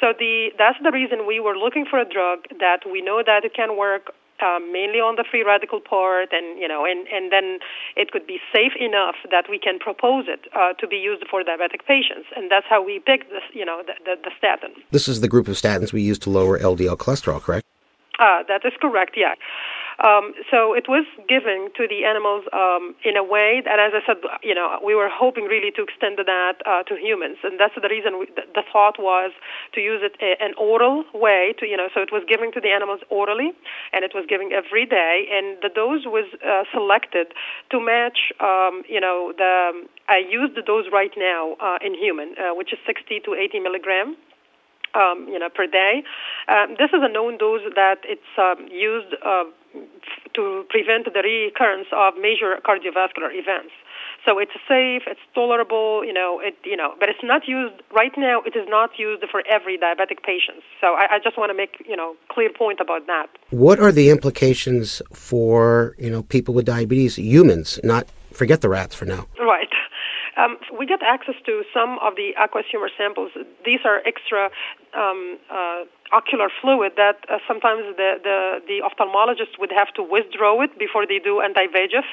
So 0.00 0.12
the 0.16 0.52
that's 0.56 0.78
the 0.82 0.92
reason 0.92 1.26
we 1.26 1.40
were 1.40 1.56
looking 1.56 1.86
for 1.90 1.98
a 1.98 2.04
drug 2.04 2.46
that 2.60 2.86
we 2.86 3.02
know 3.02 3.22
that 3.26 3.44
it 3.44 3.52
can 3.54 3.76
work 3.76 4.14
um, 4.42 4.72
mainly 4.72 5.00
on 5.00 5.16
the 5.16 5.24
free 5.28 5.42
radical 5.42 5.80
part, 5.80 6.32
and 6.32 6.58
you 6.58 6.68
know, 6.68 6.84
and 6.84 7.06
and 7.08 7.32
then 7.32 7.58
it 7.96 8.10
could 8.12 8.26
be 8.26 8.38
safe 8.52 8.72
enough 8.78 9.16
that 9.30 9.46
we 9.50 9.58
can 9.58 9.78
propose 9.78 10.26
it 10.28 10.48
uh, 10.54 10.72
to 10.74 10.86
be 10.86 10.96
used 10.96 11.24
for 11.30 11.42
diabetic 11.42 11.84
patients, 11.86 12.28
and 12.36 12.50
that's 12.50 12.66
how 12.68 12.84
we 12.84 12.98
picked 12.98 13.30
this, 13.30 13.42
you 13.52 13.64
know, 13.64 13.82
the, 13.86 13.94
the, 14.04 14.16
the 14.24 14.30
statin. 14.38 14.70
This 14.90 15.08
is 15.08 15.20
the 15.20 15.28
group 15.28 15.48
of 15.48 15.54
statins 15.54 15.92
we 15.92 16.02
use 16.02 16.18
to 16.20 16.30
lower 16.30 16.58
LDL 16.58 16.96
cholesterol, 16.96 17.40
correct? 17.40 17.66
Uh, 18.18 18.42
that 18.48 18.64
is 18.64 18.72
correct. 18.80 19.14
Yeah. 19.16 19.34
Um, 20.04 20.34
so 20.50 20.74
it 20.74 20.88
was 20.88 21.06
given 21.28 21.72
to 21.76 21.88
the 21.88 22.04
animals 22.04 22.44
um, 22.52 22.94
in 23.04 23.16
a 23.16 23.24
way 23.24 23.62
that, 23.64 23.80
as 23.80 23.96
I 23.96 24.04
said, 24.04 24.20
you 24.42 24.54
know, 24.54 24.78
we 24.84 24.94
were 24.94 25.08
hoping 25.08 25.44
really 25.44 25.70
to 25.72 25.82
extend 25.82 26.18
that 26.18 26.56
uh, 26.66 26.82
to 26.84 26.94
humans, 27.00 27.38
and 27.42 27.58
that's 27.58 27.74
the 27.80 27.88
reason 27.88 28.18
we, 28.20 28.26
the, 28.36 28.62
thought 28.72 28.98
was 28.98 29.32
to 29.72 29.80
use 29.80 30.02
it 30.04 30.16
a, 30.20 30.36
an 30.42 30.52
oral 30.60 31.04
way 31.14 31.54
to, 31.58 31.66
you 31.66 31.76
know, 31.76 31.88
so 31.94 32.02
it 32.02 32.12
was 32.12 32.22
given 32.28 32.52
to 32.52 32.60
the 32.60 32.68
animals 32.68 33.00
orally, 33.08 33.52
and 33.92 34.04
it 34.04 34.12
was 34.14 34.26
given 34.28 34.52
every 34.52 34.84
day, 34.84 35.24
and 35.32 35.56
the 35.62 35.70
dose 35.72 36.04
was 36.04 36.28
uh, 36.44 36.64
selected 36.72 37.32
to 37.70 37.80
match, 37.80 38.32
um, 38.40 38.82
you 38.88 39.00
know, 39.00 39.32
the 39.36 39.86
I 40.08 40.18
use 40.18 40.50
the 40.54 40.62
dose 40.62 40.86
right 40.92 41.10
now 41.16 41.56
uh, 41.58 41.78
in 41.84 41.94
human, 41.94 42.34
uh, 42.38 42.54
which 42.54 42.72
is 42.72 42.78
60 42.86 43.20
to 43.24 43.34
80 43.34 43.60
milligram 43.60 44.16
um, 44.96 45.28
you 45.28 45.38
know, 45.38 45.48
per 45.48 45.66
day. 45.66 46.02
Um, 46.48 46.76
this 46.78 46.90
is 46.90 47.00
a 47.02 47.08
known 47.08 47.38
dose 47.38 47.62
that 47.74 48.00
it's 48.04 48.32
um, 48.38 48.66
used 48.70 49.14
uh, 49.24 49.44
to 50.34 50.64
prevent 50.68 51.06
the 51.06 51.22
recurrence 51.22 51.88
of 51.92 52.14
major 52.20 52.56
cardiovascular 52.64 53.32
events. 53.32 53.72
So 54.26 54.40
it's 54.40 54.52
safe, 54.68 55.02
it's 55.06 55.20
tolerable, 55.34 56.04
you 56.04 56.12
know, 56.12 56.40
it, 56.42 56.56
you 56.64 56.76
know, 56.76 56.94
but 56.98 57.08
it's 57.08 57.22
not 57.22 57.46
used 57.46 57.80
right 57.94 58.10
now. 58.16 58.42
It 58.44 58.56
is 58.56 58.66
not 58.68 58.90
used 58.98 59.22
for 59.30 59.42
every 59.48 59.78
diabetic 59.78 60.22
patient. 60.24 60.64
So 60.80 60.94
I, 60.94 61.06
I 61.14 61.18
just 61.22 61.38
want 61.38 61.50
to 61.50 61.54
make, 61.54 61.76
you 61.88 61.96
know, 61.96 62.16
clear 62.28 62.50
point 62.52 62.80
about 62.80 63.06
that. 63.06 63.28
What 63.50 63.78
are 63.78 63.92
the 63.92 64.10
implications 64.10 65.00
for 65.12 65.94
you 65.98 66.10
know 66.10 66.22
people 66.24 66.54
with 66.54 66.66
diabetes, 66.66 67.16
humans, 67.16 67.78
not 67.84 68.08
forget 68.32 68.62
the 68.62 68.68
rats 68.68 68.94
for 68.96 69.04
now? 69.04 69.26
Right. 69.38 69.68
Um, 70.36 70.58
we 70.78 70.86
get 70.86 71.02
access 71.02 71.34
to 71.46 71.64
some 71.72 71.98
of 72.02 72.16
the 72.16 72.34
aqueous 72.38 72.66
humor 72.70 72.90
samples. 72.96 73.30
These 73.64 73.80
are 73.84 74.02
extra 74.06 74.50
um, 74.94 75.38
uh, 75.50 75.84
ocular 76.12 76.48
fluid 76.60 76.92
that 76.96 77.24
uh, 77.28 77.38
sometimes 77.48 77.82
the, 77.96 78.20
the, 78.22 78.60
the 78.66 78.78
ophthalmologist 78.84 79.58
would 79.58 79.72
have 79.72 79.92
to 79.94 80.02
withdraw 80.02 80.60
it 80.62 80.78
before 80.78 81.06
they 81.06 81.18
do 81.18 81.40
anti-VEGF 81.40 82.04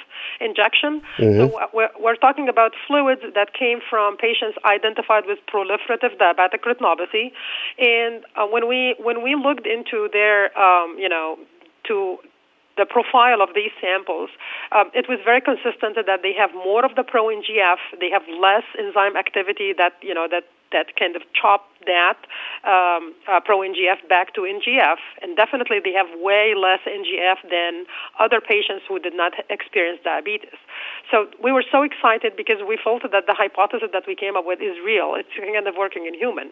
injection. 0.42 1.02
Mm-hmm. 1.18 1.38
So 1.38 1.60
uh, 1.60 1.68
we're, 1.74 1.90
we're 2.00 2.16
talking 2.16 2.50
about 2.50 2.72
fluids 2.88 3.22
that 3.36 3.54
came 3.54 3.80
from 3.90 4.18
patients 4.18 4.58
identified 4.66 5.24
with 5.26 5.40
proliferative 5.52 6.18
diabetic 6.18 6.64
retinopathy, 6.66 7.32
and 7.78 8.24
uh, 8.36 8.46
when 8.46 8.68
we 8.68 8.96
when 9.00 9.24
we 9.24 9.36
looked 9.36 9.68
into 9.68 10.10
their 10.12 10.58
um, 10.58 10.96
you 10.98 11.10
know 11.10 11.38
to 11.88 12.18
the 12.78 12.86
profile 12.86 13.42
of 13.42 13.50
these 13.54 13.72
samples, 13.80 14.30
um, 14.72 14.90
it 14.94 15.08
was 15.08 15.20
very 15.24 15.42
consistent 15.42 15.96
that 15.96 16.22
they 16.24 16.34
have 16.34 16.54
more 16.54 16.86
of 16.86 16.96
the 16.96 17.04
pro 17.04 17.28
NGF, 17.28 17.78
they 18.00 18.10
have 18.10 18.24
less 18.42 18.64
enzyme 18.78 19.16
activity 19.16 19.74
that 19.78 19.94
you 20.02 20.14
know 20.14 20.28
that 20.30 20.46
that 20.74 20.98
kind 20.98 21.16
of 21.16 21.22
chop 21.38 21.70
that 21.86 22.18
um, 22.66 23.14
uh, 23.30 23.40
pro 23.46 23.60
NGF 23.60 24.10
back 24.10 24.34
to 24.34 24.42
NGF, 24.42 24.98
and 25.22 25.38
definitely 25.38 25.80
they 25.80 25.94
have 25.94 26.08
way 26.20 26.54
less 26.58 26.82
NGF 26.84 27.38
than 27.50 27.86
other 28.20 28.42
patients 28.42 28.84
who 28.90 29.00
did 29.00 29.16
not 29.16 29.34
experience 29.50 30.00
diabetes. 30.04 30.58
So 31.12 31.28
we 31.42 31.52
were 31.52 31.64
so 31.72 31.84
excited 31.84 32.34
because 32.36 32.58
we 32.68 32.78
felt 32.84 33.04
that 33.04 33.26
the 33.28 33.36
hypothesis 33.38 33.90
that 33.94 34.04
we 34.08 34.16
came 34.16 34.36
up 34.36 34.46
with 34.46 34.60
is 34.60 34.76
real. 34.84 35.14
It's 35.16 35.30
kind 35.38 35.68
of 35.68 35.76
working 35.78 36.08
in 36.08 36.16
human. 36.16 36.50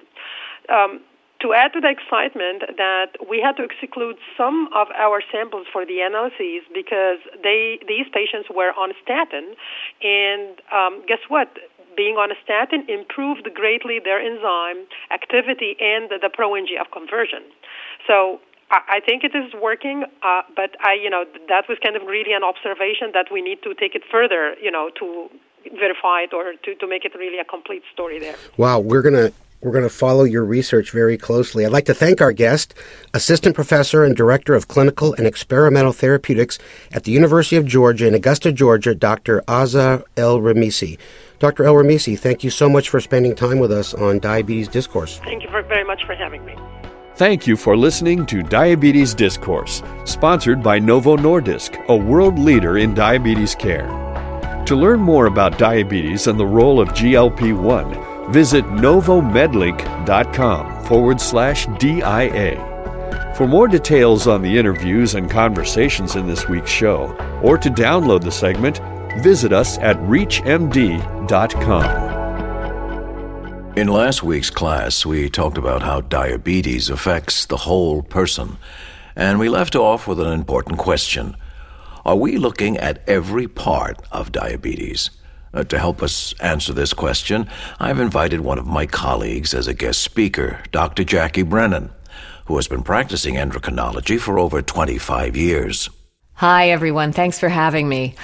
Um, 0.70 1.02
to 1.42 1.54
add 1.54 1.74
to 1.74 1.82
the 1.82 1.90
excitement 1.90 2.64
that 2.78 3.18
we 3.30 3.42
had 3.42 3.58
to 3.58 3.64
exclude 3.64 4.18
some 4.38 4.70
of 4.74 4.88
our 4.96 5.22
samples 5.32 5.68
for 5.72 5.86
the 5.86 6.02
analyses 6.02 6.64
because 6.74 7.20
they 7.44 7.80
these 7.88 8.06
patients 8.14 8.48
were 8.54 8.72
on 8.78 8.94
statin. 9.04 9.56
And 10.02 10.62
um, 10.72 11.04
guess 11.08 11.24
what? 11.28 11.50
Being 11.98 12.16
on 12.16 12.32
a 12.32 12.36
statin 12.44 12.86
improved 12.88 13.50
greatly 13.54 14.00
their 14.00 14.20
enzyme 14.20 14.88
activity 15.12 15.76
and 15.80 16.10
the, 16.10 16.18
the 16.22 16.30
pro 16.30 16.52
ngf 16.52 16.88
conversion. 16.94 17.44
So 18.08 18.40
I 18.72 19.02
think 19.06 19.26
it 19.26 19.36
is 19.36 19.52
working, 19.62 20.06
uh, 20.24 20.44
but 20.56 20.78
I, 20.80 20.94
you 20.94 21.10
know, 21.10 21.26
that 21.50 21.68
was 21.68 21.78
kind 21.84 21.98
of 21.98 22.04
really 22.04 22.32
an 22.32 22.42
observation 22.42 23.12
that 23.14 23.28
we 23.30 23.42
need 23.42 23.62
to 23.64 23.74
take 23.74 23.96
it 23.96 24.04
further, 24.10 24.56
you 24.62 24.72
know, 24.72 24.90
to 24.98 25.30
verify 25.78 26.22
it 26.22 26.34
or 26.34 26.54
to, 26.64 26.76
to 26.76 26.88
make 26.88 27.04
it 27.04 27.14
really 27.14 27.38
a 27.38 27.44
complete 27.44 27.84
story 27.92 28.18
there. 28.18 28.36
Wow, 28.56 28.80
we're 28.80 29.02
going 29.02 29.16
to 29.16 29.34
we're 29.62 29.72
going 29.72 29.84
to 29.84 29.90
follow 29.90 30.24
your 30.24 30.44
research 30.44 30.92
very 30.92 31.18
closely. 31.18 31.66
I'd 31.66 31.72
like 31.72 31.86
to 31.86 31.94
thank 31.94 32.22
our 32.22 32.34
guest, 32.34 32.74
Assistant 33.14 33.56
Professor 33.56 34.04
and 34.04 34.16
Director 34.16 34.56
of 34.56 34.68
Clinical 34.68 35.14
and 35.14 35.28
Experimental 35.28 35.94
Therapeutics 35.94 36.58
at 36.92 37.04
the 37.04 37.12
University 37.12 37.56
of 37.56 37.66
Georgia 37.66 38.08
in 38.08 38.16
Augusta, 38.16 38.52
Georgia, 38.52 38.96
Dr. 38.96 39.42
Azza 39.48 40.04
El 40.18 40.40
Remessy. 40.40 40.98
Dr. 41.40 41.64
El 41.64 41.76
Remessy, 41.76 42.18
thank 42.18 42.44
you 42.44 42.50
so 42.50 42.70
much 42.70 42.90
for 42.90 43.00
spending 43.00 43.36
time 43.36 43.60
with 43.60 43.72
us 43.72 43.94
on 43.94 44.20
Diabetes 44.20 44.68
Discourse. 44.68 45.20
Thank 45.20 45.44
you 45.44 45.50
very 45.50 45.84
much 45.84 46.06
for 46.06 46.16
having 46.16 46.44
me. 46.46 46.56
Thank 47.16 47.46
you 47.46 47.56
for 47.56 47.78
listening 47.78 48.26
to 48.28 48.42
Diabetes 48.42 49.14
Discourse, 49.14 49.84
sponsored 50.06 50.64
by 50.64 50.80
Novo 50.80 51.18
Nordisk, 51.18 51.86
a 51.88 51.96
world 51.96 52.40
leader 52.40 52.78
in 52.78 52.94
diabetes 52.94 53.54
care. 53.54 53.86
To 54.66 54.76
learn 54.76 55.00
more 55.00 55.26
about 55.26 55.58
diabetes 55.58 56.28
and 56.28 56.40
the 56.40 56.46
role 56.46 56.80
of 56.80 56.90
GLP 56.90 57.60
1, 57.60 58.11
Visit 58.32 58.64
novomedlink.com 58.66 60.86
forward 60.86 61.20
slash 61.20 61.66
DIA. 61.78 63.34
For 63.36 63.46
more 63.46 63.68
details 63.68 64.26
on 64.26 64.42
the 64.42 64.58
interviews 64.58 65.16
and 65.16 65.30
conversations 65.30 66.16
in 66.16 66.28
this 66.28 66.48
week's 66.48 66.72
show, 66.72 67.14
or 67.44 67.58
to 67.58 67.70
download 67.70 68.24
the 68.24 68.32
segment, 68.32 68.80
visit 69.22 69.52
us 69.52 69.78
at 69.80 69.98
reachmd.com. 69.98 71.02
In 73.78 73.88
last 73.88 74.24
week's 74.24 74.50
class, 74.50 75.06
we 75.06 75.30
talked 75.30 75.58
about 75.58 75.82
how 75.82 76.00
diabetes 76.02 76.90
affects 76.90 77.46
the 77.46 77.58
whole 77.58 78.02
person, 78.02 78.58
and 79.16 79.40
we 79.40 79.50
left 79.50 79.76
off 79.76 80.08
with 80.08 80.22
an 80.22 80.32
important 80.32 80.78
question 80.78 81.36
Are 82.06 82.16
we 82.16 82.38
looking 82.38 82.78
at 82.78 83.04
every 83.10 83.50
part 83.50 84.02
of 84.10 84.32
diabetes? 84.32 85.10
Uh, 85.54 85.64
to 85.66 85.78
help 85.78 86.02
us 86.02 86.34
answer 86.40 86.74
this 86.74 86.94
question, 86.94 87.50
I've 87.80 88.00
invited 88.00 88.40
one 88.42 88.58
of 88.58 88.66
my 88.66 88.86
colleagues 88.86 89.54
as 89.54 89.68
a 89.68 89.74
guest 89.74 90.02
speaker, 90.02 90.62
Dr. 90.72 91.04
Jackie 91.04 91.44
Brennan, 91.44 91.92
who 92.46 92.56
has 92.56 92.68
been 92.68 92.84
practicing 92.84 93.36
endocrinology 93.36 94.20
for 94.20 94.40
over 94.40 94.62
25 94.62 95.36
years. 95.36 95.90
Hi, 96.36 96.70
everyone. 96.70 97.12
Thanks 97.12 97.40
for 97.40 97.50
having 97.50 97.90
me. 97.90 98.16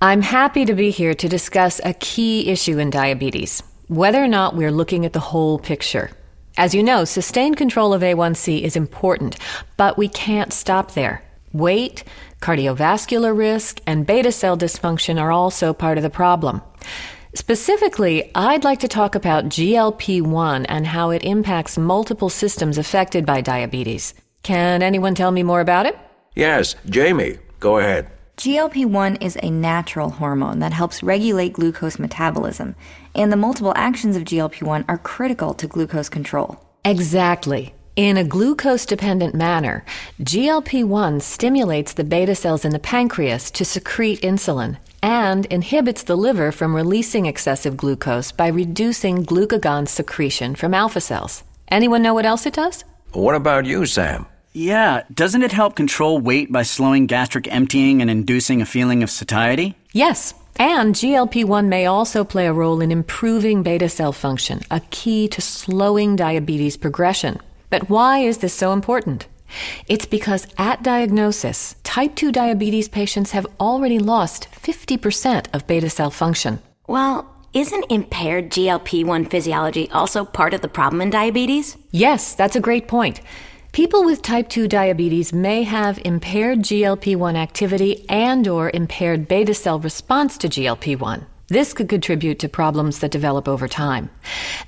I'm 0.00 0.22
happy 0.22 0.64
to 0.64 0.74
be 0.74 0.90
here 0.90 1.14
to 1.14 1.28
discuss 1.28 1.80
a 1.84 1.94
key 1.94 2.48
issue 2.48 2.78
in 2.78 2.90
diabetes 2.90 3.62
whether 3.92 4.24
or 4.24 4.28
not 4.28 4.56
we're 4.56 4.70
looking 4.70 5.04
at 5.04 5.12
the 5.12 5.20
whole 5.20 5.58
picture. 5.58 6.10
As 6.56 6.74
you 6.74 6.82
know, 6.82 7.04
sustained 7.04 7.58
control 7.58 7.92
of 7.92 8.00
A1C 8.00 8.62
is 8.62 8.74
important, 8.74 9.36
but 9.76 9.98
we 9.98 10.08
can't 10.08 10.52
stop 10.52 10.92
there. 10.92 11.22
Weight, 11.52 12.04
cardiovascular 12.40 13.36
risk, 13.36 13.80
and 13.86 14.06
beta 14.06 14.32
cell 14.32 14.56
dysfunction 14.56 15.20
are 15.20 15.30
also 15.30 15.72
part 15.72 15.98
of 15.98 16.02
the 16.02 16.10
problem. 16.10 16.62
Specifically, 17.34 18.30
I'd 18.34 18.64
like 18.64 18.80
to 18.80 18.88
talk 18.88 19.14
about 19.14 19.46
GLP 19.46 20.20
1 20.22 20.66
and 20.66 20.86
how 20.86 21.10
it 21.10 21.24
impacts 21.24 21.78
multiple 21.78 22.28
systems 22.28 22.76
affected 22.78 23.24
by 23.24 23.40
diabetes. 23.40 24.12
Can 24.42 24.82
anyone 24.82 25.14
tell 25.14 25.30
me 25.30 25.42
more 25.42 25.60
about 25.60 25.86
it? 25.86 25.98
Yes, 26.34 26.74
Jamie, 26.88 27.38
go 27.60 27.78
ahead. 27.78 28.10
GLP 28.36 28.86
1 28.86 29.16
is 29.16 29.38
a 29.42 29.50
natural 29.50 30.10
hormone 30.10 30.58
that 30.60 30.72
helps 30.72 31.02
regulate 31.02 31.52
glucose 31.52 31.98
metabolism, 31.98 32.74
and 33.14 33.30
the 33.30 33.36
multiple 33.36 33.72
actions 33.76 34.16
of 34.16 34.24
GLP 34.24 34.62
1 34.62 34.86
are 34.88 34.98
critical 34.98 35.54
to 35.54 35.66
glucose 35.66 36.08
control. 36.08 36.58
Exactly. 36.84 37.74
In 37.94 38.16
a 38.16 38.24
glucose 38.24 38.86
dependent 38.86 39.34
manner, 39.34 39.84
GLP 40.22 40.82
1 40.82 41.20
stimulates 41.20 41.92
the 41.92 42.04
beta 42.04 42.34
cells 42.34 42.64
in 42.64 42.72
the 42.72 42.78
pancreas 42.78 43.50
to 43.50 43.66
secrete 43.66 44.22
insulin 44.22 44.78
and 45.02 45.44
inhibits 45.50 46.02
the 46.02 46.16
liver 46.16 46.52
from 46.52 46.74
releasing 46.74 47.26
excessive 47.26 47.76
glucose 47.76 48.32
by 48.32 48.46
reducing 48.46 49.26
glucagon 49.26 49.86
secretion 49.86 50.54
from 50.54 50.72
alpha 50.72 51.02
cells. 51.02 51.44
Anyone 51.68 52.00
know 52.00 52.14
what 52.14 52.24
else 52.24 52.46
it 52.46 52.54
does? 52.54 52.82
What 53.12 53.34
about 53.34 53.66
you, 53.66 53.84
Sam? 53.84 54.24
Yeah, 54.54 55.02
doesn't 55.12 55.42
it 55.42 55.52
help 55.52 55.76
control 55.76 56.18
weight 56.18 56.50
by 56.50 56.62
slowing 56.62 57.04
gastric 57.04 57.46
emptying 57.52 58.00
and 58.00 58.10
inducing 58.10 58.62
a 58.62 58.66
feeling 58.66 59.02
of 59.02 59.10
satiety? 59.10 59.76
Yes, 59.92 60.32
and 60.56 60.94
GLP 60.94 61.44
1 61.44 61.68
may 61.68 61.84
also 61.84 62.24
play 62.24 62.46
a 62.46 62.54
role 62.54 62.80
in 62.80 62.90
improving 62.90 63.62
beta 63.62 63.90
cell 63.90 64.12
function, 64.12 64.62
a 64.70 64.80
key 64.88 65.28
to 65.28 65.42
slowing 65.42 66.16
diabetes 66.16 66.78
progression. 66.78 67.38
But 67.72 67.88
why 67.88 68.18
is 68.18 68.38
this 68.38 68.52
so 68.52 68.74
important? 68.74 69.26
It's 69.88 70.04
because 70.04 70.46
at 70.58 70.82
diagnosis, 70.82 71.74
type 71.82 72.14
2 72.16 72.30
diabetes 72.30 72.86
patients 72.86 73.30
have 73.30 73.46
already 73.58 73.98
lost 73.98 74.46
50% 74.52 75.46
of 75.54 75.66
beta 75.66 75.88
cell 75.88 76.10
function. 76.10 76.58
Well, 76.86 77.34
isn't 77.54 77.90
impaired 77.90 78.50
GLP 78.50 79.06
1 79.06 79.24
physiology 79.24 79.88
also 79.90 80.26
part 80.26 80.52
of 80.52 80.60
the 80.60 80.68
problem 80.68 81.00
in 81.00 81.08
diabetes? 81.08 81.78
Yes, 81.90 82.34
that's 82.34 82.56
a 82.56 82.60
great 82.60 82.88
point. 82.88 83.22
People 83.72 84.04
with 84.04 84.20
type 84.20 84.50
2 84.50 84.68
diabetes 84.68 85.32
may 85.32 85.62
have 85.62 85.98
impaired 86.04 86.58
GLP-1 86.58 87.36
activity 87.36 88.04
and 88.06 88.46
or 88.46 88.70
impaired 88.74 89.26
beta 89.28 89.54
cell 89.54 89.78
response 89.78 90.36
to 90.36 90.46
GLP-1. 90.46 91.24
This 91.52 91.74
could 91.74 91.90
contribute 91.90 92.38
to 92.38 92.48
problems 92.48 93.00
that 93.00 93.10
develop 93.10 93.46
over 93.46 93.68
time. 93.68 94.08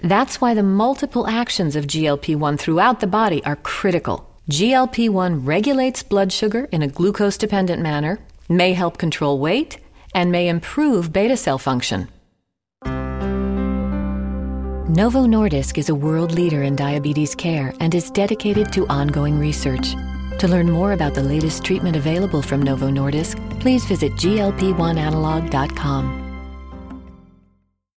That's 0.03 0.39
why 0.39 0.53
the 0.53 0.63
multiple 0.63 1.27
actions 1.27 1.77
of 1.77 1.87
GLP 1.87 2.37
1 2.37 2.59
throughout 2.59 3.01
the 3.01 3.07
body 3.07 3.43
are 3.47 3.57
critical. 3.57 4.29
GLP 4.51 5.09
1 5.09 5.47
regulates 5.47 6.03
blood 6.03 6.31
sugar 6.31 6.69
in 6.73 6.83
a 6.83 6.89
glucose 6.89 7.39
dependent 7.39 7.81
manner, 7.81 8.19
may 8.51 8.75
help 8.75 8.99
control 8.99 9.39
weight, 9.39 9.79
and 10.15 10.31
may 10.31 10.47
improve 10.47 11.11
beta 11.11 11.39
cell 11.39 11.57
function. 11.57 12.07
Novo 14.87 15.25
Nordisk 15.25 15.79
is 15.79 15.89
a 15.89 15.95
world 15.95 16.33
leader 16.33 16.65
in 16.65 16.77
diabetes 16.77 17.35
care 17.35 17.73
and 17.81 17.95
is 17.95 18.11
dedicated 18.11 18.71
to 18.75 18.87
ongoing 18.89 19.39
research. 19.39 19.95
To 20.39 20.47
learn 20.47 20.71
more 20.71 20.93
about 20.93 21.15
the 21.15 21.23
latest 21.23 21.65
treatment 21.65 21.97
available 21.97 22.43
from 22.43 22.61
Novo 22.61 22.91
Nordisk, 22.91 23.39
please 23.59 23.87
visit 23.87 24.13
glp1analog.com. 24.17 26.24